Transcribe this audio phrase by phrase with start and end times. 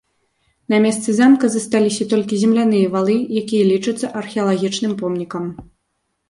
[0.73, 5.45] На месцы замка засталіся толькі земляныя валы, якія лічацца археалагічным помнікам.